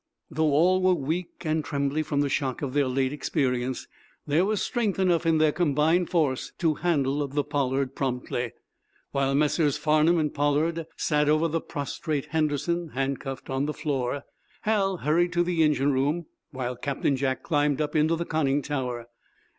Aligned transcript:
Though 0.31 0.49
all 0.51 0.81
were 0.81 0.95
weak 0.95 1.43
and 1.45 1.63
trembly 1.63 2.01
from 2.01 2.21
the 2.21 2.27
shock 2.29 2.63
of 2.63 2.73
their 2.73 2.87
late 2.87 3.13
experience, 3.13 3.87
there 4.25 4.45
was 4.45 4.59
strength 4.63 4.97
enough 4.97 5.27
in 5.27 5.37
their 5.37 5.51
combined 5.51 6.09
force 6.09 6.51
to 6.57 6.73
handle 6.81 7.27
the 7.27 7.43
"Pollard" 7.43 7.93
promptly. 7.95 8.53
While 9.11 9.35
Messrs. 9.35 9.77
Farnum 9.77 10.17
and 10.17 10.33
Pollard 10.33 10.87
sat 10.97 11.29
over 11.29 11.47
the 11.47 11.61
prostrate 11.61 12.29
Henderson, 12.31 12.89
handcuffed 12.95 13.51
on 13.51 13.67
the 13.67 13.75
floor, 13.75 14.23
Hal 14.63 14.97
hurried 14.97 15.33
to 15.33 15.43
the 15.43 15.61
engine 15.61 15.91
room, 15.93 16.25
while 16.49 16.75
Captain 16.75 17.15
Jack 17.15 17.43
climbed 17.43 17.79
up 17.79 17.95
into 17.95 18.15
the 18.15 18.25
conning 18.25 18.63
tower. 18.63 19.05